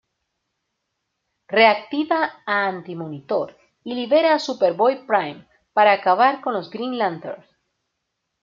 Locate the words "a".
2.47-2.65, 4.33-4.39